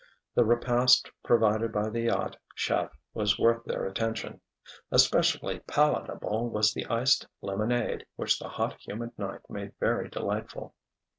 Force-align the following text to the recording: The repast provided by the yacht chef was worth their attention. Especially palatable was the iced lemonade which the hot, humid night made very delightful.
The 0.33 0.43
repast 0.43 1.11
provided 1.23 1.71
by 1.71 1.89
the 1.91 2.01
yacht 2.01 2.35
chef 2.55 2.89
was 3.13 3.37
worth 3.37 3.63
their 3.65 3.85
attention. 3.85 4.41
Especially 4.91 5.59
palatable 5.59 6.49
was 6.49 6.73
the 6.73 6.87
iced 6.87 7.27
lemonade 7.39 8.07
which 8.15 8.39
the 8.39 8.49
hot, 8.49 8.77
humid 8.79 9.11
night 9.19 9.41
made 9.47 9.73
very 9.79 10.09
delightful. 10.09 10.73